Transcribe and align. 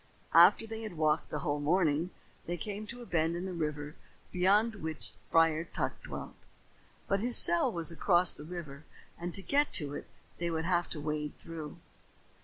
After 0.33 0.65
they 0.65 0.81
had 0.81 0.97
walked 0.97 1.31
a 1.31 1.37
whole 1.37 1.59
morning, 1.59 2.09
they 2.47 2.57
came 2.57 2.87
to 2.87 2.95
the 2.97 3.05
bend 3.05 3.35
in 3.35 3.45
the 3.45 3.53
river 3.53 3.93
beyond 4.31 4.73
which 4.77 5.13
Friar 5.29 5.63
Tuck 5.63 6.01
dwelt. 6.01 6.33
But 7.07 7.19
his 7.19 7.37
cell 7.37 7.71
was 7.71 7.91
across 7.91 8.33
the 8.33 8.43
river 8.43 8.83
and 9.19 9.31
to 9.35 9.43
get 9.43 9.71
to 9.73 9.93
it 9.93 10.07
they 10.39 10.49
would 10.49 10.65
have 10.65 10.89
to 10.89 10.99
wade 10.99 11.37
through. 11.37 11.77